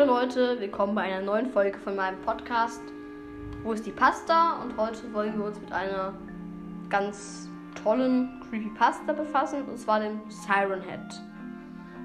[0.00, 2.80] hallo Leute, willkommen bei einer neuen Folge von meinem Podcast.
[3.62, 4.62] Wo ist die Pasta?
[4.62, 6.14] Und heute wollen wir uns mit einer
[6.88, 7.50] ganz
[7.82, 11.20] tollen Creepypasta befassen, und zwar dem Siren Head.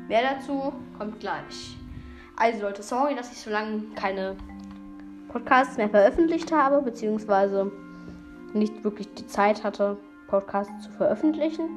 [0.09, 1.77] Mehr dazu kommt gleich.
[2.35, 4.35] Also Leute, sorry, dass ich so lange keine
[5.29, 7.71] Podcasts mehr veröffentlicht habe, beziehungsweise
[8.53, 9.95] nicht wirklich die Zeit hatte,
[10.27, 11.69] Podcasts zu veröffentlichen.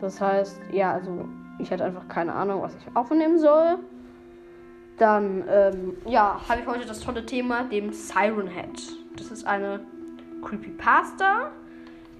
[0.00, 1.28] Das heißt, ja, also
[1.58, 3.80] ich hatte einfach keine Ahnung, was ich aufnehmen soll.
[4.98, 8.80] Dann, ähm, ja, habe ich heute das tolle Thema, dem Siren Head.
[9.16, 9.80] Das ist eine
[10.42, 11.50] Creepypasta,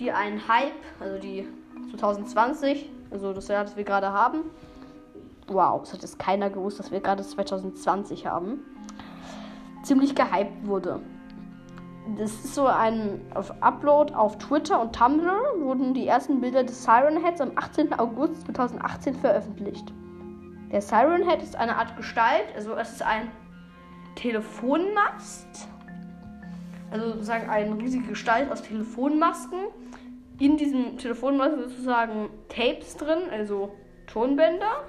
[0.01, 1.47] die einen Hype, also die
[1.91, 4.51] 2020, also das Jahr, das wir gerade haben.
[5.47, 8.65] Wow, das hat jetzt keiner gewusst, dass wir gerade 2020 haben.
[9.85, 11.01] Ziemlich gehypt wurde.
[12.19, 16.85] Das ist so ein auf Upload auf Twitter und Tumblr wurden die ersten Bilder des
[16.85, 17.99] Siren Heads am 18.
[17.99, 19.93] August 2018 veröffentlicht.
[20.75, 23.31] Der Siren Head ist eine Art Gestalt, also es ist ein
[24.17, 25.69] Telefonmast.
[26.91, 29.69] Also sozusagen eine riesige Gestalt aus Telefonmasken.
[30.41, 33.73] In diesem Telefonmast sozusagen Tapes drin, also
[34.09, 34.83] Tonbänder.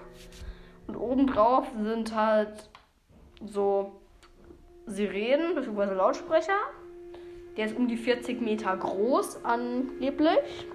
[0.87, 2.67] Und obendrauf sind halt
[3.45, 3.91] so
[4.87, 5.93] Sirenen bzw.
[5.93, 6.57] Lautsprecher.
[7.57, 10.65] Der ist um die 40 Meter groß angeblich.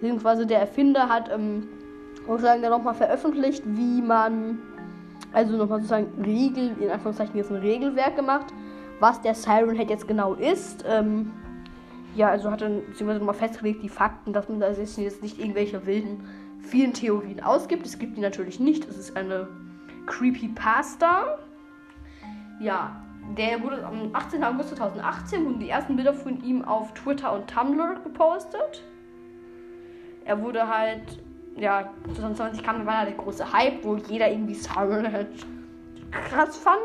[0.00, 1.28] Beziehungsweise der Erfinder hat
[2.22, 4.58] ähm, sozusagen dann nochmal veröffentlicht, wie man,
[5.32, 8.46] also nochmal sozusagen Regel, in Anführungszeichen jetzt ein Regelwerk gemacht,
[9.00, 10.84] was der Siren Head jetzt genau ist.
[10.88, 11.32] Ähm,
[12.14, 15.86] ja, also hat dann beziehungsweise nochmal festgelegt, die Fakten, dass man da jetzt nicht irgendwelche
[15.86, 16.24] wilden,
[16.58, 17.86] vielen Theorien ausgibt.
[17.86, 18.88] Es gibt die natürlich nicht.
[18.88, 19.48] Es ist eine
[20.06, 21.38] Creepypasta.
[22.60, 23.02] Ja,
[23.36, 24.42] der wurde am 18.
[24.42, 28.82] August 2018 wurden die ersten Bilder von ihm auf Twitter und Tumblr gepostet.
[30.24, 31.22] Er wurde halt
[31.56, 35.26] ja, 2020 kam war der große Hype, wo jeder irgendwie Siren
[36.10, 36.80] krass fand.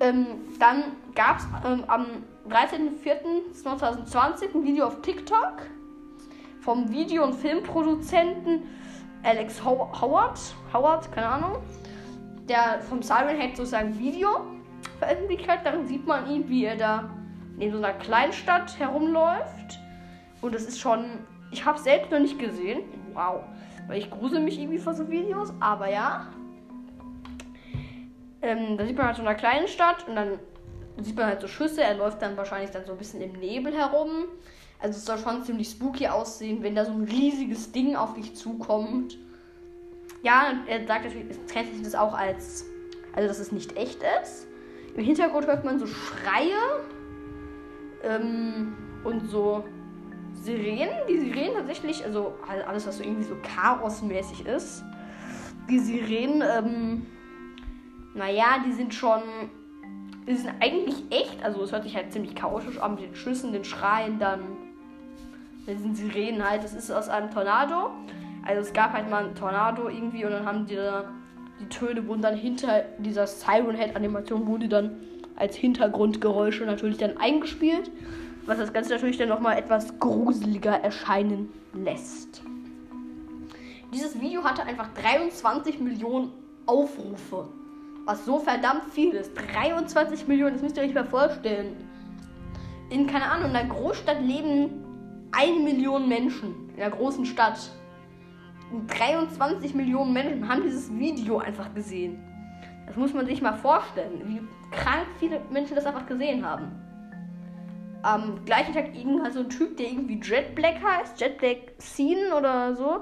[0.00, 0.26] Ähm,
[0.58, 2.06] dann gab es ähm, am
[2.48, 5.62] 13.04.2020 ein Video auf TikTok
[6.60, 8.62] vom Video- und Filmproduzenten
[9.22, 10.40] Alex Howard.
[10.72, 11.58] Howard, keine Ahnung.
[12.48, 14.28] Der vom Siren Head sozusagen Video
[14.98, 15.64] veröffentlicht hat.
[15.64, 17.10] Darin sieht man ihn, wie er da
[17.58, 19.78] in so einer Kleinstadt herumläuft.
[20.42, 21.04] Und das ist schon
[21.54, 22.82] ich habe selbst noch nicht gesehen.
[23.12, 23.44] Wow.
[23.86, 25.52] Weil ich grusel mich irgendwie vor so Videos.
[25.60, 26.26] Aber ja.
[28.42, 30.40] Ähm, da sieht man halt so eine kleine Stadt und dann
[30.98, 31.82] sieht man halt so Schüsse.
[31.82, 34.24] Er läuft dann wahrscheinlich dann so ein bisschen im Nebel herum.
[34.80, 38.34] Also es soll schon ziemlich spooky aussehen, wenn da so ein riesiges Ding auf dich
[38.34, 39.16] zukommt.
[40.22, 42.66] Ja, er sagt natürlich, es kennt sich das auch als,
[43.14, 44.48] also dass es nicht echt ist.
[44.96, 46.82] Im Hintergrund hört man so Schreie
[48.02, 49.64] ähm, und so
[50.44, 52.34] Sirenen, die Sirenen tatsächlich, also
[52.66, 54.84] alles, was so irgendwie so chaosmäßig ist.
[55.70, 57.06] Die Sirenen, ähm,
[58.14, 59.22] naja, die sind schon,
[60.28, 63.52] die sind eigentlich echt, also es hört sich halt ziemlich chaotisch an mit den Schüssen,
[63.52, 64.40] den Schreien, dann
[65.66, 66.62] mit diesen Sirenen halt.
[66.62, 67.90] Das ist aus einem Tornado.
[68.46, 71.04] Also es gab halt mal einen Tornado irgendwie und dann haben die da,
[71.58, 75.00] die Töne wurden dann hinter dieser Siren Head Animation wurde dann
[75.36, 77.90] als Hintergrundgeräusche natürlich dann eingespielt
[78.46, 82.42] was das Ganze natürlich dann nochmal etwas gruseliger erscheinen lässt.
[83.92, 86.32] Dieses Video hatte einfach 23 Millionen
[86.66, 87.48] Aufrufe.
[88.04, 89.32] Was so verdammt viel ist.
[89.34, 91.76] 23 Millionen, das müsst ihr euch mal vorstellen.
[92.90, 94.84] In, keine Ahnung, in einer Großstadt leben
[95.32, 96.70] eine Million Menschen.
[96.76, 97.70] In einer großen Stadt.
[98.88, 102.18] 23 Millionen Menschen haben dieses Video einfach gesehen.
[102.86, 104.42] Das muss man sich mal vorstellen, wie
[104.76, 106.83] krank viele Menschen das einfach gesehen haben
[108.04, 112.34] am gleichen Tag irgendein so ein Typ, der irgendwie Jet Black heißt, Jet Black Scene
[112.36, 113.00] oder so,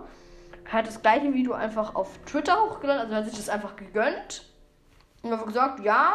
[0.71, 4.45] hat das gleiche Video einfach auf Twitter hochgeladen, also hat sich das einfach gegönnt.
[5.23, 6.15] Und hat gesagt, ja,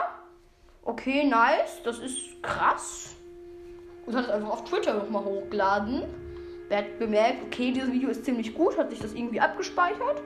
[0.83, 3.15] okay, nice, das ist krass.
[4.05, 6.03] Und hat es einfach auf Twitter nochmal hochgeladen.
[6.69, 10.21] Der hat bemerkt, okay, dieses Video ist ziemlich gut, hat sich das irgendwie abgespeichert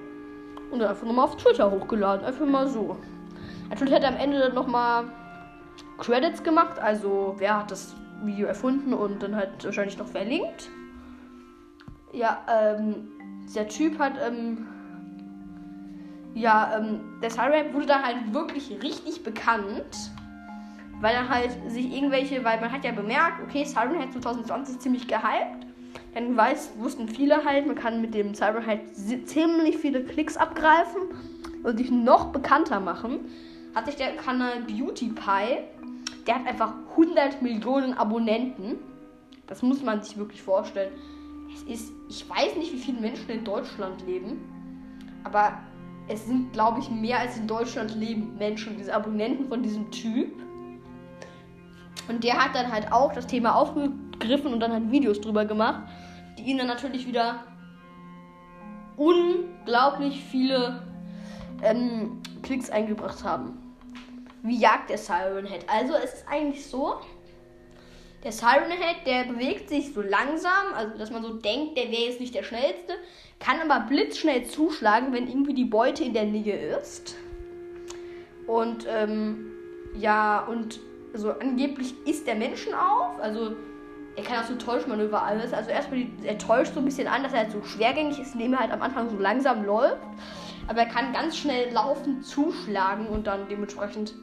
[0.72, 2.26] und dann einfach nochmal auf Twitter hochgeladen.
[2.26, 2.96] Einfach mal so.
[3.70, 5.06] Natürlich hat er am Ende dann nochmal
[5.98, 10.70] Credits gemacht, also wer hat das Video erfunden und dann halt wahrscheinlich noch verlinkt.
[12.14, 13.08] Ja, ähm,
[13.56, 14.68] der Typ hat, ähm,
[16.34, 20.12] ja, ähm, der Siren wurde dann halt wirklich richtig bekannt,
[21.00, 25.08] weil er halt sich irgendwelche, weil man hat ja bemerkt, okay, Siren hat 2020 ziemlich
[25.08, 25.68] gehypt.
[26.14, 31.02] Dann weiß, wussten viele halt, man kann mit dem Siren halt ziemlich viele Klicks abgreifen
[31.64, 33.20] und sich noch bekannter machen.
[33.74, 35.60] Hat sich der Kanal Beauty Pie
[36.28, 38.78] der hat einfach 100 Millionen Abonnenten.
[39.48, 40.94] Das muss man sich wirklich vorstellen.
[41.54, 44.40] Es ist, ich weiß nicht, wie viele Menschen in Deutschland leben,
[45.24, 45.58] aber
[46.08, 50.32] es sind, glaube ich, mehr als in Deutschland leben Menschen, diese Abonnenten von diesem Typ.
[52.08, 55.84] Und der hat dann halt auch das Thema aufgegriffen und dann halt Videos drüber gemacht,
[56.38, 57.44] die ihn dann natürlich wieder
[58.98, 60.82] unglaublich viele
[61.62, 63.61] ähm, Klicks eingebracht haben.
[64.44, 65.66] Wie jagt der Siren Head?
[65.68, 66.96] Also es ist eigentlich so,
[68.24, 72.04] der Siren Head, der bewegt sich so langsam, also dass man so denkt, der wäre
[72.04, 72.94] jetzt nicht der schnellste,
[73.40, 77.16] kann aber blitzschnell zuschlagen, wenn irgendwie die Beute in der Nähe ist.
[78.48, 79.52] Und ähm,
[79.96, 80.80] ja, und
[81.14, 83.56] so angeblich isst der Menschen auf, also
[84.16, 85.54] er kann auch so Täuschmanöver alles.
[85.54, 88.54] Also erstmal, er täuscht so ein bisschen an, dass er halt so schwergängig ist, indem
[88.54, 90.02] er halt am Anfang so langsam läuft.
[90.68, 94.14] Aber er kann ganz schnell laufend zuschlagen und dann dementsprechend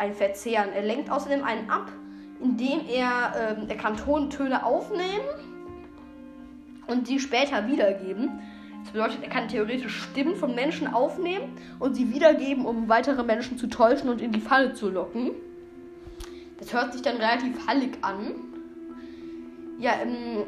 [0.00, 0.70] einen verzehren.
[0.74, 1.92] Er lenkt außerdem einen ab,
[2.40, 5.26] indem er, ähm, er kann Tontöne aufnehmen
[6.86, 8.40] und sie später wiedergeben.
[8.82, 13.58] Das bedeutet, er kann theoretisch Stimmen von Menschen aufnehmen und sie wiedergeben, um weitere Menschen
[13.58, 15.32] zu täuschen und in die Falle zu locken.
[16.58, 18.34] Das hört sich dann relativ hallig an.
[19.78, 20.44] Ja, ähm,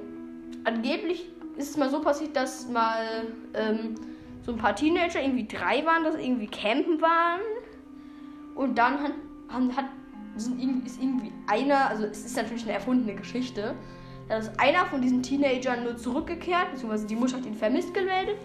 [0.65, 3.95] angeblich ist es mal so passiert, dass mal ähm,
[4.45, 7.41] so ein paar Teenager, irgendwie drei waren, dass irgendwie campen waren.
[8.55, 9.13] Und dann hat,
[9.53, 9.87] hat
[10.37, 13.75] sind, ist irgendwie einer, also es ist natürlich eine erfundene Geschichte,
[14.29, 18.37] dann ist einer von diesen Teenagern nur zurückgekehrt, beziehungsweise die Mutter hat ihn vermisst gemeldet.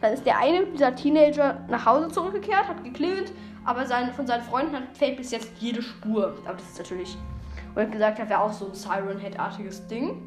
[0.00, 3.32] Dann ist der eine dieser Teenager nach Hause zurückgekehrt, hat geklingelt,
[3.64, 6.36] aber sein, von seinen Freunden hat, fehlt bis jetzt jede Spur.
[6.44, 7.16] Aber das ist natürlich,
[7.74, 10.22] er hat gesagt, das wäre auch so ein Siren Head-artiges Ding.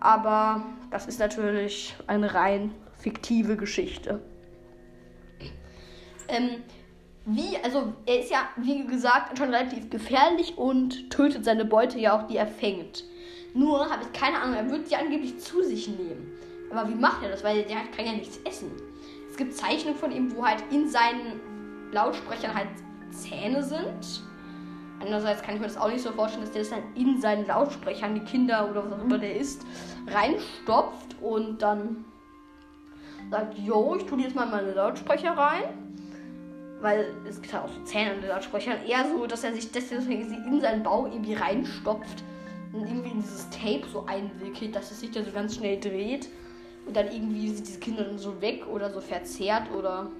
[0.00, 4.20] Aber das ist natürlich eine rein fiktive Geschichte.
[6.28, 6.62] Ähm,
[7.26, 12.18] wie, also er ist ja, wie gesagt, schon relativ gefährlich und tötet seine Beute ja
[12.18, 13.04] auch, die er fängt.
[13.54, 16.32] Nur habe ich keine Ahnung, er wird sie angeblich zu sich nehmen.
[16.70, 17.42] Aber wie macht er das?
[17.42, 18.70] Weil der kann ja nichts essen.
[19.28, 21.40] Es gibt Zeichnungen von ihm, wo halt in seinen
[21.92, 22.68] Lautsprechern halt
[23.10, 24.22] Zähne sind.
[25.00, 27.46] Andererseits kann ich mir das auch nicht so vorstellen, dass der das dann in seinen
[27.46, 29.64] Lautsprechern, die Kinder oder was auch immer der ist,
[30.06, 32.04] reinstopft und dann
[33.30, 35.89] sagt, yo, ich tue jetzt mal meine Lautsprecher rein.
[36.80, 38.78] Weil es gibt halt auch so Zähne in den Lautsprechern.
[38.86, 42.24] Eher so, dass er sich deswegen in seinen Bauch irgendwie reinstopft
[42.72, 46.28] und irgendwie in dieses Tape so einwickelt, dass es sich dann so ganz schnell dreht.
[46.86, 50.10] Und dann irgendwie sind diese Kinder dann so weg oder so verzerrt oder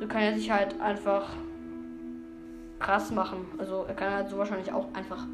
[0.00, 1.28] so kann er sich halt einfach
[2.78, 3.46] krass machen.
[3.58, 5.26] Also er kann halt so wahrscheinlich auch einfach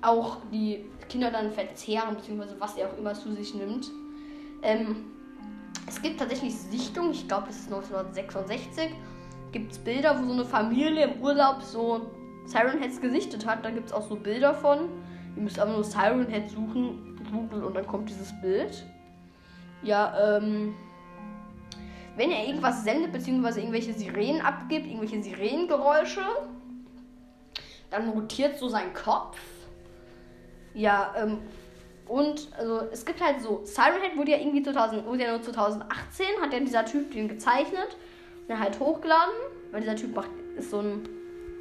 [0.00, 3.90] auch die Kinder dann verzehren, beziehungsweise was er auch immer zu sich nimmt.
[4.62, 5.04] Ähm,
[5.86, 8.90] es gibt tatsächlich Sichtungen, ich glaube, das ist 1966.
[9.52, 12.10] Gibt es Bilder, wo so eine Familie im Urlaub so
[12.44, 13.64] Siren Heads gesichtet hat.
[13.64, 14.88] Da gibt es auch so Bilder von.
[15.36, 18.84] Ihr müsst aber nur Siren Head suchen, googeln und dann kommt dieses Bild.
[19.82, 20.74] Ja, ähm.
[22.16, 26.22] Wenn er irgendwas sendet, beziehungsweise irgendwelche Sirenen abgibt, irgendwelche Sirenengeräusche,
[27.90, 29.38] dann rotiert so sein Kopf.
[30.74, 31.38] Ja, ähm,
[32.08, 35.42] und also es gibt halt so, Siren Head wurde ja irgendwie 2000, wurde ja nur
[35.42, 37.96] 2018, hat ja dieser Typ den gezeichnet
[38.48, 39.34] er halt hochgeladen,
[39.70, 41.08] weil dieser Typ macht, ist so ein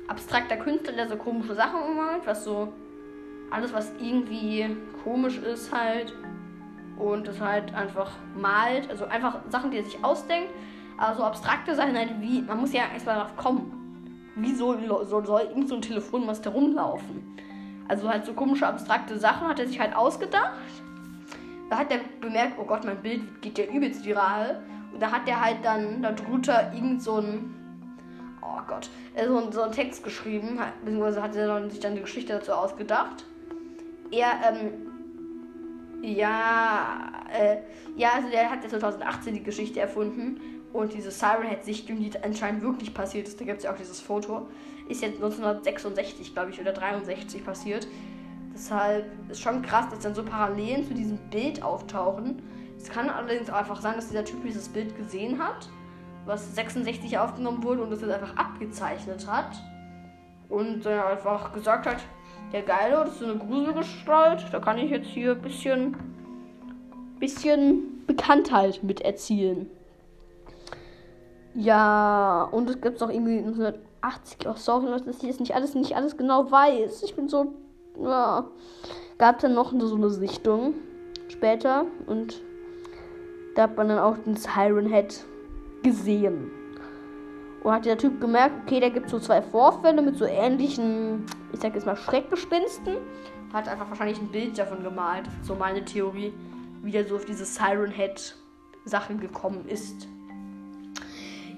[0.08, 2.72] abstrakter Künstler, der so komische Sachen ummacht, was so
[3.50, 6.14] alles, was irgendwie komisch ist halt
[6.98, 10.50] und das halt einfach malt, also einfach Sachen, die er sich ausdenkt,
[10.98, 13.74] aber so abstrakte Sachen halt wie, man muss ja erstmal darauf kommen.
[14.36, 17.38] Wieso soll, soll irgend so ein Telefonmast herumlaufen?
[17.88, 20.54] Also halt so komische abstrakte Sachen hat er sich halt ausgedacht.
[21.70, 24.62] Da hat er bemerkt, oh Gott, mein Bild geht ja übelst viral.
[25.00, 27.54] Da hat er halt dann darunter irgend so ein,
[28.42, 32.34] oh Gott, äh, so, so einen Text geschrieben, beziehungsweise hat er sich dann die Geschichte
[32.34, 33.26] dazu ausgedacht.
[34.12, 34.72] Er, ähm,
[36.02, 37.58] ja, äh,
[37.96, 40.40] ja, also der hat ja 2018 die Geschichte erfunden
[40.74, 43.78] und diese Siren Head Sichtung, die anscheinend wirklich passiert ist, da gibt es ja auch
[43.78, 44.48] dieses Foto,
[44.90, 47.88] ist jetzt 1966, glaube ich, oder 63 passiert.
[48.54, 52.42] Deshalb ist schon krass, dass dann so Parallelen zu diesem Bild auftauchen.
[52.78, 55.68] Es kann allerdings auch einfach sein, dass dieser Typ dieses Bild gesehen hat,
[56.26, 59.52] was 66 aufgenommen wurde und das jetzt einfach abgezeichnet hat.
[60.50, 61.98] Und äh, einfach gesagt hat,
[62.54, 65.98] der Geile, das ist eine Gruselgestalt, da kann ich jetzt hier ein bisschen,
[67.20, 69.70] bisschen Bekanntheit mit erzielen.
[71.54, 75.96] Ja, und es gibt auch irgendwie 1980, oh sorry, dass ich jetzt nicht alles, nicht
[75.96, 77.04] alles genau weiß.
[77.04, 77.54] Ich bin so,
[78.02, 78.48] ja.
[79.18, 80.76] Gab dann noch so eine Sichtung
[81.28, 82.42] später und
[83.58, 85.26] da hat man dann auch den Siren Head
[85.82, 86.52] gesehen.
[87.64, 91.26] Und hat der Typ gemerkt, okay, da gibt es so zwei Vorfälle mit so ähnlichen,
[91.52, 92.98] ich sag jetzt mal, Schreckgespensten.
[93.52, 95.24] Hat einfach wahrscheinlich ein Bild davon gemalt.
[95.42, 96.34] So meine Theorie,
[96.84, 98.36] wie der so auf diese Siren Head
[98.86, 100.08] Sache gekommen ist.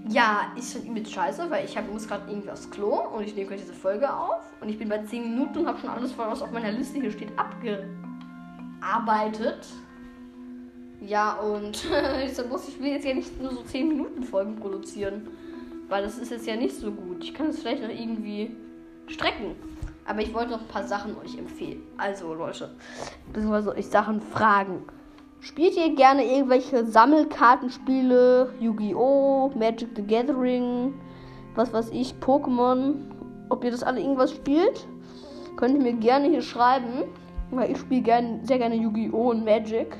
[0.08, 3.36] Ja, ist schon übelst scheiße, weil ich hab, muss gerade irgendwie aufs Klo und ich
[3.36, 6.18] nehme gerade diese Folge auf und ich bin bei 10 Minuten und habe schon alles,
[6.18, 9.68] was auf meiner Liste hier steht, abgearbeitet.
[11.02, 11.86] Ja, und
[12.22, 15.28] deshalb muss ich mir jetzt ja nicht nur so 10 Minuten Folgen produzieren,
[15.88, 17.24] weil das ist jetzt ja nicht so gut.
[17.24, 18.56] Ich kann es vielleicht noch irgendwie
[19.08, 19.56] strecken.
[20.06, 21.84] Aber ich wollte noch ein paar Sachen euch empfehlen.
[21.98, 22.72] Also, Leute,
[23.32, 24.84] beziehungsweise euch Sachen fragen.
[25.40, 28.54] Spielt ihr gerne irgendwelche Sammelkartenspiele?
[28.60, 30.94] Yu-Gi-Oh!, Magic the Gathering,
[31.56, 32.96] was weiß ich, Pokémon?
[33.50, 34.88] Ob ihr das alle irgendwas spielt?
[35.56, 37.06] Könnt ihr mir gerne hier schreiben.
[37.52, 39.30] Weil ich spiele gern, sehr gerne Yu-Gi-Oh!
[39.30, 39.96] und Magic.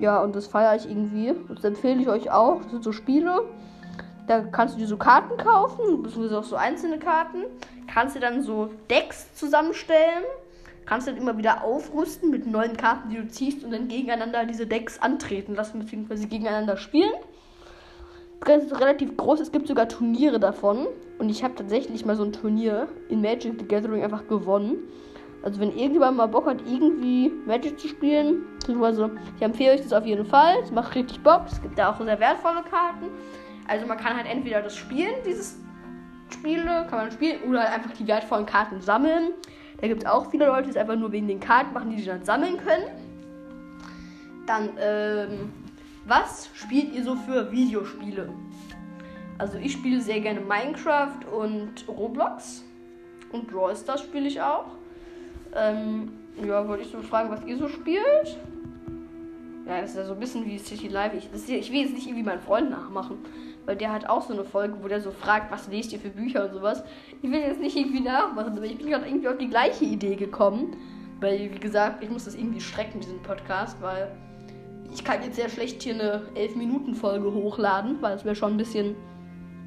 [0.00, 1.34] Ja, und das feiere ich irgendwie.
[1.54, 2.62] Das empfehle ich euch auch.
[2.62, 3.42] Das sind so Spiele.
[4.26, 7.44] Da kannst du dir so Karten kaufen, beziehungsweise auch so einzelne Karten.
[7.92, 10.24] Kannst du dann so Decks zusammenstellen
[10.90, 14.66] kannst dann immer wieder aufrüsten mit neuen Karten, die du ziehst und dann gegeneinander diese
[14.66, 17.12] Decks antreten lassen, beziehungsweise gegeneinander spielen.
[18.44, 20.88] Das ist relativ groß, es gibt sogar Turniere davon.
[21.20, 24.78] Und ich habe tatsächlich mal so ein Turnier in Magic the Gathering einfach gewonnen.
[25.42, 29.92] Also wenn irgendjemand mal Bock hat, irgendwie Magic zu spielen, beziehungsweise ich empfehle euch das
[29.92, 30.56] auf jeden Fall.
[30.62, 31.42] Es macht richtig Bock.
[31.50, 33.06] Es gibt da auch sehr wertvolle Karten.
[33.66, 35.58] Also man kann halt entweder das spielen, dieses
[36.30, 39.32] Spiele, kann man spielen, oder halt einfach die wertvollen Karten sammeln.
[39.80, 42.00] Da gibt es auch viele Leute, die es einfach nur wegen den Karten machen, die
[42.00, 42.84] sie dann sammeln können.
[44.46, 45.52] Dann, ähm,
[46.06, 48.28] was spielt ihr so für Videospiele?
[49.38, 52.64] Also ich spiele sehr gerne Minecraft und Roblox.
[53.32, 54.66] Und Brawl Stars spiele ich auch.
[55.54, 56.12] Ähm,
[56.44, 58.38] ja, wollte ich so fragen, was ihr so spielt?
[59.66, 61.14] Ja, das ist ja so ein bisschen wie City Live.
[61.14, 63.18] Ich, ist, ich will jetzt nicht irgendwie meinen Freund nachmachen
[63.70, 66.08] weil der hat auch so eine Folge, wo der so fragt, was lest ihr für
[66.08, 66.82] Bücher und sowas.
[67.22, 70.16] Ich will jetzt nicht irgendwie nachmachen, aber ich bin gerade irgendwie auf die gleiche Idee
[70.16, 70.76] gekommen.
[71.20, 74.10] Weil, wie gesagt, ich muss das irgendwie strecken, diesen Podcast, weil
[74.92, 78.96] ich kann jetzt sehr schlecht hier eine 11-Minuten-Folge hochladen, weil es wäre schon ein bisschen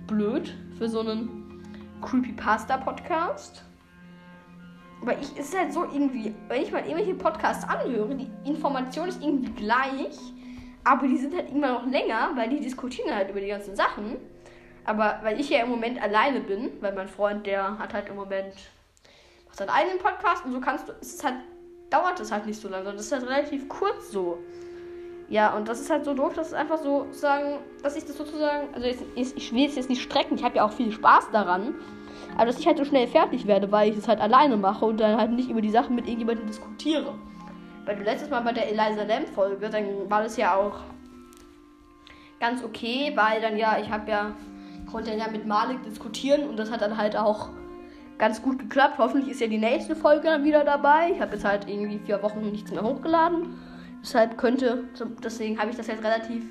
[0.08, 1.64] blöd für so einen
[2.02, 3.64] Creepypasta-Podcast.
[5.04, 9.22] Aber ich ist halt so irgendwie, wenn ich mal irgendwelche Podcasts anhöre, die Information ist
[9.22, 10.18] irgendwie gleich
[10.84, 14.18] aber die sind halt immer noch länger, weil die diskutieren halt über die ganzen Sachen.
[14.86, 18.16] Aber weil ich ja im Moment alleine bin, weil mein Freund, der hat halt im
[18.16, 18.54] Moment
[19.46, 21.36] macht seinen eigenen Podcast und so kannst du, es halt,
[21.90, 24.40] dauert es halt nicht so lange, sondern es ist halt relativ kurz so.
[25.30, 28.18] Ja, und das ist halt so doof, dass es einfach so sagen, dass ich das
[28.18, 31.32] sozusagen, also jetzt, ich will es jetzt nicht strecken, ich habe ja auch viel Spaß
[31.32, 31.76] daran,
[32.36, 35.00] aber dass ich halt so schnell fertig werde, weil ich es halt alleine mache und
[35.00, 37.14] dann halt nicht über die Sachen mit irgendjemandem diskutiere.
[37.86, 40.80] Weil du letztes Mal bei der Eliza Lamb Folge, dann war das ja auch
[42.40, 44.32] ganz okay, weil dann ja, ich habe ja,
[44.92, 47.50] konnte ja mit Malik diskutieren und das hat dann halt auch
[48.18, 48.98] ganz gut geklappt.
[48.98, 51.12] Hoffentlich ist ja die nächste Folge dann wieder dabei.
[51.14, 53.60] Ich habe jetzt halt irgendwie vier Wochen nichts mehr hochgeladen.
[54.02, 54.84] Deshalb könnte,
[55.24, 56.44] deswegen habe ich das jetzt relativ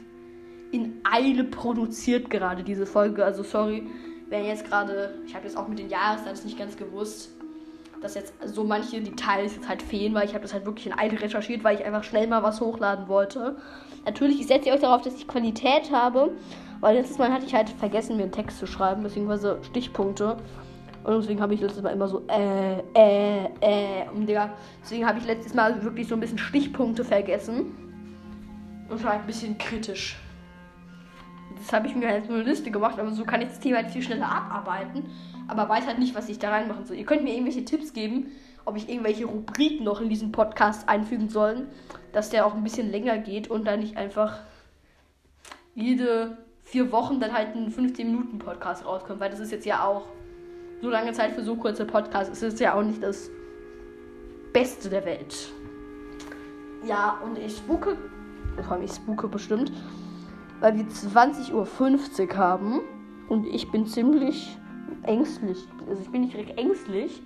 [0.71, 3.25] in Eile produziert gerade, diese Folge.
[3.25, 3.87] Also sorry,
[4.33, 7.31] wenn jetzt gerade, ich habe jetzt auch mit den Jahreszeiten nicht ganz gewusst,
[8.01, 10.99] dass jetzt so manche Details jetzt halt fehlen, weil ich habe das halt wirklich in
[10.99, 13.57] Eile recherchiert, weil ich einfach schnell mal was hochladen wollte.
[14.07, 16.33] Natürlich, ich setze euch darauf, dass ich Qualität habe,
[16.81, 20.39] weil letztes Mal hatte ich halt vergessen, mir einen Text zu schreiben, beziehungsweise Stichpunkte.
[21.05, 25.19] Und deswegen habe ich letztes Mal immer so, äh, äh, äh, und Digga, deswegen habe
[25.19, 27.77] ich letztes Mal wirklich so ein bisschen Stichpunkte vergessen.
[28.89, 30.17] Und war ein bisschen kritisch.
[31.57, 33.79] Das habe ich mir halt so eine Liste gemacht, aber so kann ich das Thema
[33.79, 35.05] halt viel schneller abarbeiten
[35.49, 36.97] aber weiß halt nicht, was ich da reinmachen soll.
[36.97, 38.33] Ihr könnt mir irgendwelche Tipps geben,
[38.65, 41.69] ob ich irgendwelche Rubriken noch in diesen Podcast einfügen soll,
[42.13, 44.39] dass der auch ein bisschen länger geht und dann nicht einfach
[45.75, 50.07] jede vier Wochen dann halt ein 15-Minuten-Podcast rauskommt, weil das ist jetzt ja auch
[50.81, 53.31] so lange Zeit für so kurze Podcasts, ist es ja auch nicht das
[54.53, 55.53] Beste der Welt.
[56.87, 57.97] Ja, und ich spuke,
[58.67, 59.73] vor ich spuke bestimmt,
[60.63, 62.81] weil wir 20.50 Uhr haben
[63.29, 64.57] und ich bin ziemlich
[65.03, 65.59] ängstlich.
[65.89, 67.21] Also ich bin nicht direkt ängstlich,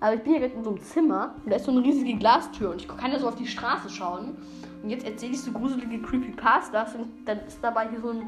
[0.00, 2.70] aber ich bin hier in so einem Zimmer und da ist so eine riesige Glastür
[2.70, 4.38] und ich kann ja so auf die Straße schauen.
[4.82, 8.22] Und jetzt erzähle ich so gruselige Creepypastas und dann ist dabei hier so ein,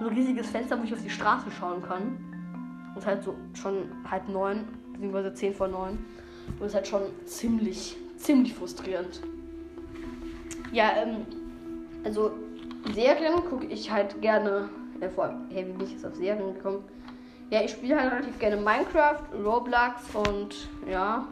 [0.00, 2.02] so ein riesiges Fenster, wo ich auf die Straße schauen kann.
[2.02, 4.64] Und es ist halt so schon halb neun,
[4.94, 5.98] beziehungsweise zehn vor neun.
[6.58, 9.20] Und es ist halt schon ziemlich, ziemlich frustrierend.
[10.72, 11.26] Ja, ähm,
[12.02, 12.32] also
[12.94, 14.68] Serien gucke ich halt gerne.
[15.00, 16.84] Äh, vor allem, hey, wie bin ich jetzt auf Serien gekommen?
[17.50, 21.26] Ja, ich spiele halt relativ gerne Minecraft, Roblox und ja,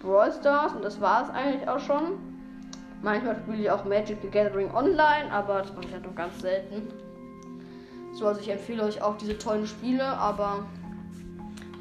[0.00, 2.18] Brawl Stars und das war es eigentlich auch schon.
[3.02, 6.40] Manchmal spiele ich auch Magic the Gathering online, aber das mache ich halt nur ganz
[6.40, 6.88] selten.
[8.12, 10.64] So, also ich empfehle euch auch diese tollen Spiele, aber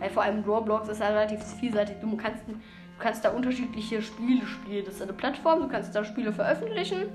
[0.01, 1.96] ja, vor allem Roblox ist halt relativ vielseitig.
[2.01, 2.54] Du kannst, du
[3.00, 4.86] kannst da unterschiedliche Spiele spielen.
[4.86, 7.10] Das ist eine Plattform, du kannst da Spiele veröffentlichen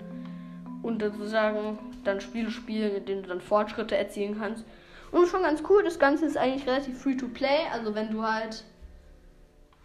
[0.84, 4.64] und sozusagen dann Spiele spielen, in denen du dann Fortschritte erzielen kannst.
[5.10, 7.66] Und schon ganz cool, das Ganze ist eigentlich relativ free to play.
[7.72, 8.64] Also wenn du halt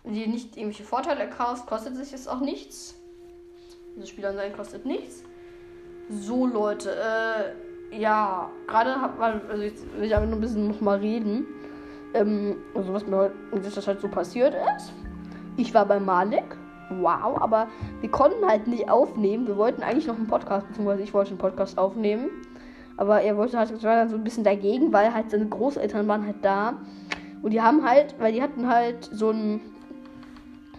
[0.04, 2.96] dir nicht irgendwelche Vorteile kaufst, kostet sich das auch nichts.
[3.96, 5.24] Also Spiel online kostet nichts.
[6.10, 10.68] So Leute, äh, ja, gerade hab man, also jetzt will ich einfach nur ein bisschen
[10.68, 11.48] noch mal reden.
[12.14, 14.92] Ähm, also was mir heute, das halt so passiert ist.
[15.56, 16.58] Ich war bei Malik.
[16.90, 17.68] Wow, aber
[18.02, 19.48] wir konnten halt nicht aufnehmen.
[19.48, 22.30] Wir wollten eigentlich noch einen Podcast, beziehungsweise ich wollte einen Podcast aufnehmen.
[22.98, 26.26] Aber er wollte halt, war dann so ein bisschen dagegen, weil halt seine Großeltern waren
[26.26, 26.80] halt da.
[27.42, 29.62] Und die haben halt, weil die hatten halt so ein,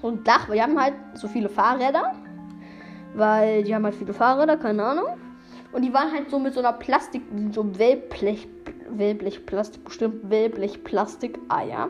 [0.02, 2.12] so ein Dach, weil die haben halt so viele Fahrräder.
[3.14, 5.07] Weil die haben halt viele Fahrräder, keine Ahnung.
[5.73, 8.49] Und die waren halt so mit so einer Plastik, so Wellblech,
[8.90, 11.88] Wellblechplastik, bestimmt Wellblechplastik, ah ja.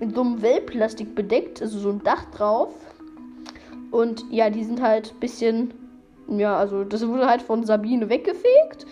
[0.00, 2.74] Mit so einem Wellplastik bedeckt, also so ein Dach drauf.
[3.92, 5.74] Und ja, die sind halt ein bisschen,
[6.26, 8.86] ja, also das wurde halt von Sabine weggefegt.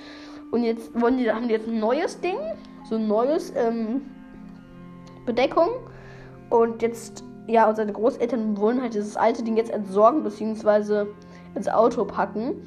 [0.53, 2.37] Und jetzt wollen die, haben die jetzt ein neues Ding,
[2.89, 4.03] so ein neues ähm,
[5.25, 5.69] Bedeckung.
[6.51, 11.09] Und jetzt, ja, und seine Großeltern wollen halt dieses alte Ding jetzt entsorgen, beziehungsweise
[11.55, 12.63] ins Auto packen.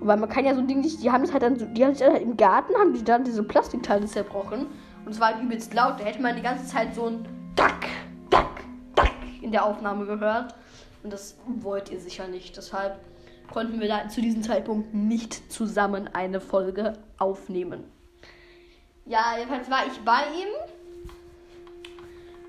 [0.00, 1.84] Weil man kann ja so ein Ding nicht, die haben es halt dann, so, die
[1.84, 4.66] haben sich dann halt im Garten, haben die dann diese Plastikteile zerbrochen.
[5.06, 5.98] Und es war halt übelst laut.
[5.98, 7.86] Da hätte man die ganze Zeit so ein Dack,
[8.28, 10.54] Dack, Dack in der Aufnahme gehört.
[11.02, 12.56] Und das wollt ihr sicher nicht.
[12.56, 13.00] Deshalb
[13.50, 17.84] konnten wir da zu diesem Zeitpunkt nicht zusammen eine Folge aufnehmen.
[19.06, 20.48] Ja, jedenfalls war ich bei ihm.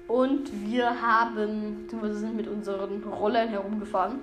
[0.07, 4.19] Und wir haben, wir sind mit unseren Rollern herumgefahren.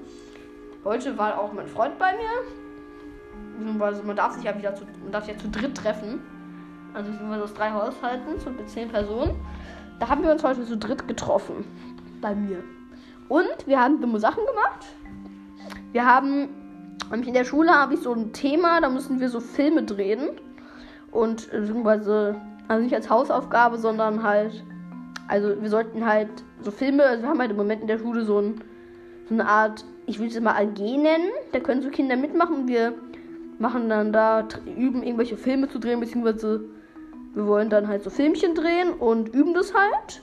[0.84, 3.82] Heute war auch mein Freund bei mir.
[3.82, 6.20] Also man darf sich ja wieder zu, man darf ja zu dritt treffen.
[6.94, 9.34] Also sind wir aus drei Haushalten, so mit zehn Personen.
[9.98, 11.64] Da haben wir uns heute zu dritt getroffen.
[12.20, 12.62] Bei mir.
[13.28, 14.86] Und wir haben dumme Sachen gemacht.
[15.92, 16.48] Wir haben,
[17.12, 20.28] in der Schule habe ich so ein Thema, da müssen wir so Filme drehen.
[21.10, 24.64] Und beziehungsweise, also nicht als Hausaufgabe, sondern halt,
[25.26, 26.28] also wir sollten halt
[26.62, 28.62] so Filme, also wir haben halt im Moment in der Schule so, ein,
[29.28, 32.66] so eine Art, ich will es mal AG nennen, da können so Kinder mitmachen.
[32.66, 32.94] Wir
[33.58, 36.64] machen dann da, üben irgendwelche Filme zu drehen, beziehungsweise
[37.34, 40.22] wir wollen dann halt so Filmchen drehen und üben das halt.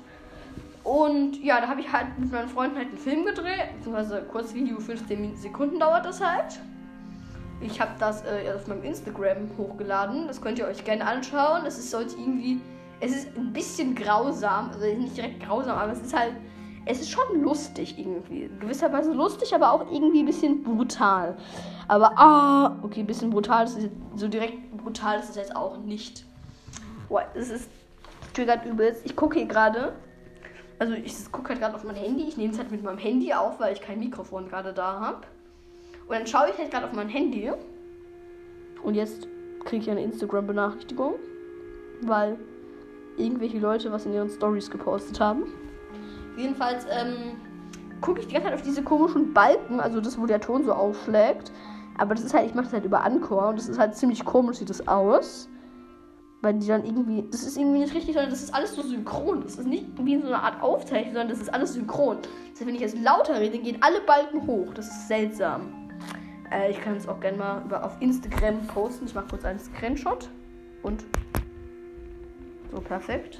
[0.86, 4.80] Und ja, da habe ich halt mit meinen Freunden halt einen Film gedreht, beziehungsweise Kurzvideo,
[4.80, 6.60] 15 Sekunden dauert das halt.
[7.60, 11.66] Ich habe das äh, auf meinem Instagram hochgeladen, das könnt ihr euch gerne anschauen.
[11.66, 12.62] Es ist sollte irgendwie,
[13.00, 16.34] es ist ein bisschen grausam, also nicht direkt grausam, aber es ist halt,
[16.86, 18.44] es ist schon lustig irgendwie.
[18.44, 21.36] In gewisser Weise lustig, aber auch irgendwie ein bisschen brutal.
[21.88, 25.80] Aber, ah, okay, ein bisschen brutal, das ist so direkt brutal ist es jetzt auch
[25.80, 26.26] nicht.
[27.10, 27.72] Boah, es ist
[28.36, 29.04] triggert übelst.
[29.04, 29.94] Ich gucke hier gerade
[30.80, 32.24] also ich gucke halt gerade auf mein Handy.
[32.24, 35.22] Ich nehme es halt mit meinem Handy auf, weil ich kein Mikrofon gerade da habe.
[36.08, 37.52] Und dann schaue ich halt gerade auf mein Handy.
[38.84, 39.28] Und jetzt
[39.64, 41.16] kriege ich eine Instagram-Benachrichtigung,
[42.02, 42.38] weil
[43.18, 45.46] irgendwelche Leute was in ihren Stories gepostet haben.
[46.38, 47.38] Jedenfalls ähm,
[48.02, 50.74] gucke ich die ganze Zeit auf diese komischen Balken, also das, wo der Ton so
[50.74, 51.52] aufschlägt.
[51.98, 54.26] Aber das ist halt, ich mache das halt über Anchor und das ist halt ziemlich
[54.26, 55.50] komisch, sieht das aus
[56.46, 59.42] weil die dann irgendwie, das ist irgendwie nicht richtig, sondern das ist alles so synchron.
[59.42, 62.20] Das ist nicht wie so eine Art Aufzeichnung, sondern das ist alles synchron.
[62.22, 64.72] Das heißt, wenn ich jetzt lauter rede, gehen alle Balken hoch.
[64.76, 65.90] Das ist seltsam.
[66.52, 69.08] Äh, ich kann es auch gerne mal über, auf Instagram posten.
[69.08, 70.30] Ich mache kurz einen Screenshot.
[70.84, 71.04] Und
[72.72, 73.40] so perfekt.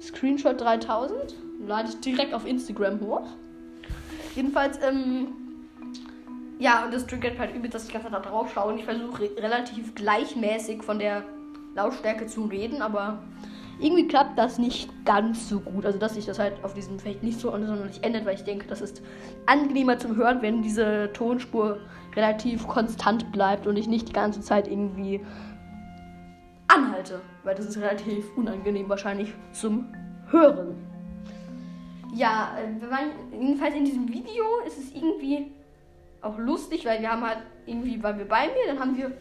[0.00, 1.36] Screenshot 3000.
[1.68, 3.28] Lade ich direkt auf Instagram hoch.
[4.34, 5.28] Jedenfalls, ähm,
[6.58, 8.72] ja, und das triggert halt übel, dass ich ganz da drauf schaue.
[8.72, 11.22] Und ich versuche relativ gleichmäßig von der
[11.74, 13.22] Lautstärke zu reden, aber
[13.80, 15.84] irgendwie klappt das nicht ganz so gut.
[15.84, 18.44] Also, dass sich das halt auf diesem Feld nicht so sondern nicht ändert, weil ich
[18.44, 19.02] denke, das ist
[19.46, 21.78] angenehmer zum Hören, wenn diese Tonspur
[22.14, 25.20] relativ konstant bleibt und ich nicht die ganze Zeit irgendwie
[26.68, 27.20] anhalte.
[27.44, 29.92] Weil das ist relativ unangenehm wahrscheinlich zum
[30.30, 30.76] Hören.
[32.14, 35.50] Ja, äh, jedenfalls in diesem Video ist es irgendwie
[36.20, 39.12] auch lustig, weil wir haben halt irgendwie, weil wir bei mir, dann haben wir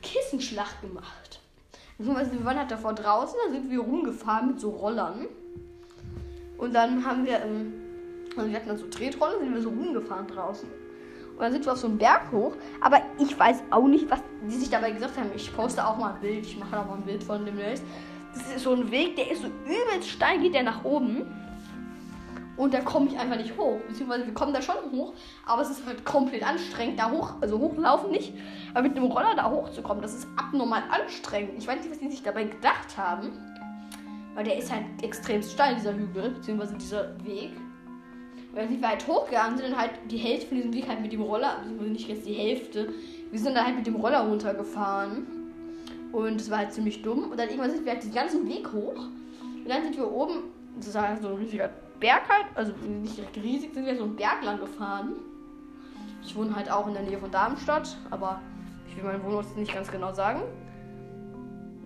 [0.00, 1.40] Kissenschlacht gemacht.
[1.98, 5.26] Beziehungsweise wir waren halt davor draußen, da sind wir rumgefahren mit so Rollern.
[6.58, 7.72] Und dann haben wir, ähm,
[8.36, 10.68] also wir hatten dann so Tretroller, sind wir so rumgefahren draußen.
[10.68, 12.56] Und dann sind wir auf so einen Berg hoch.
[12.80, 15.30] Aber ich weiß auch nicht, was die sich dabei gesagt haben.
[15.34, 16.46] Ich poste auch mal ein Bild.
[16.46, 17.84] Ich mache da mal ein Bild von demnächst.
[18.34, 21.26] Das ist so ein Weg, der ist so übelst steil, geht der nach oben.
[22.56, 23.78] Und da komme ich einfach nicht hoch.
[23.86, 25.12] Beziehungsweise wir kommen da schon hoch,
[25.44, 28.32] aber es ist halt komplett anstrengend, da hoch, also hochlaufen nicht.
[28.72, 31.52] Aber mit einem Roller da hochzukommen, das ist abnormal anstrengend.
[31.58, 33.32] Ich weiß nicht, was die sich dabei gedacht haben.
[34.34, 37.52] Weil der ist halt extrem steil, dieser Hügel, beziehungsweise dieser Weg.
[38.52, 41.22] Weil wir halt hochgegangen sind, dann halt die Hälfte von diesem Weg halt mit dem
[41.22, 42.88] Roller, beziehungsweise nicht jetzt die Hälfte.
[43.30, 45.26] Wir sind dann halt mit dem Roller runtergefahren.
[46.12, 47.30] Und es war halt ziemlich dumm.
[47.30, 48.96] Und dann irgendwann sind wir halt den ganzen Weg hoch.
[48.96, 50.44] Und dann sind wir oben,
[50.78, 54.42] das war so ein riesiger Berg halt, also nicht riesig, sind wir so einen Berg
[54.42, 55.14] lang gefahren.
[56.22, 58.40] Ich wohne halt auch in der Nähe von Darmstadt, aber
[58.88, 60.42] ich will meinen Wohnort nicht ganz genau sagen.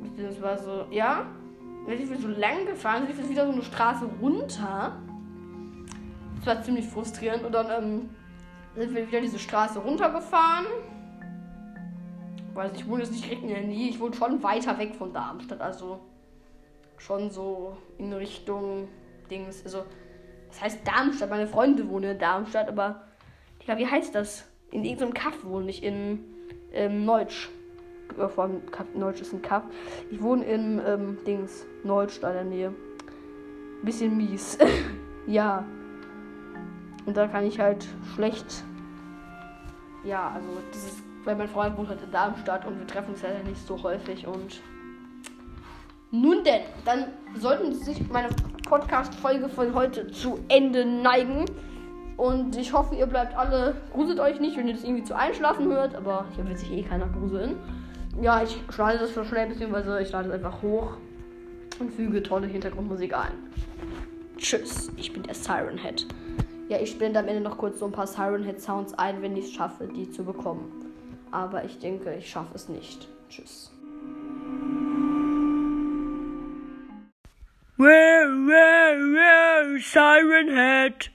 [0.02, 1.26] Beziehungsweise, ja,
[1.86, 4.96] dann sind wir so lang gefahren, sind wir wieder so eine Straße runter.
[6.36, 8.10] Das war ziemlich frustrierend und dann ähm,
[8.76, 10.66] sind wir wieder diese Straße runtergefahren.
[12.54, 15.12] Weil ich wohne jetzt nicht direkt in der Nähe, ich wohne schon weiter weg von
[15.12, 16.00] Darmstadt, also
[16.96, 18.88] schon so in Richtung
[19.30, 19.64] Dings.
[19.64, 19.84] Also,
[20.50, 23.02] das heißt Darmstadt, meine Freunde wohnen in Darmstadt, aber
[23.66, 24.44] ja, wie heißt das?
[24.70, 26.24] In irgendeinem Kaff wohne ich, in
[26.72, 27.48] ähm, Neutsch.
[28.18, 28.50] Äh, vor
[28.94, 29.64] Neutsch ist ein Kaff.
[30.10, 32.74] Ich wohne in ähm, Dings, Neutsch da in der Nähe.
[33.82, 34.58] Bisschen mies.
[35.26, 35.64] ja.
[37.06, 38.64] Und da kann ich halt schlecht.
[40.04, 41.02] Ja, also dieses.
[41.24, 44.26] Weil mein Freund wohnt halt in Darmstadt und wir treffen uns leider nicht so häufig
[44.26, 44.60] und.
[46.12, 48.30] Nun denn, dann sollten sich meine
[48.62, 51.46] Podcast-Folge von heute zu Ende neigen.
[52.16, 55.66] Und ich hoffe, ihr bleibt alle, gruselt euch nicht, wenn ihr das irgendwie zu einschlafen
[55.72, 55.94] hört.
[55.94, 57.56] Aber hier wird sich eh keiner gruseln.
[58.20, 60.96] Ja, ich schneide das so schnell, beziehungsweise ich lade es einfach hoch
[61.78, 63.32] und füge tolle Hintergrundmusik ein.
[64.36, 66.06] Tschüss, ich bin der Siren Head.
[66.68, 69.36] Ja, ich blende am Ende noch kurz so ein paar Siren Head Sounds ein, wenn
[69.36, 70.70] ich es schaffe, die zu bekommen.
[71.30, 73.08] Aber ich denke, ich schaffe es nicht.
[73.28, 73.72] Tschüss.
[77.80, 81.08] Wow, wow, wow, Siren Head.